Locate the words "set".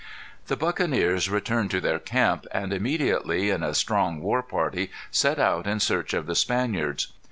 5.11-5.37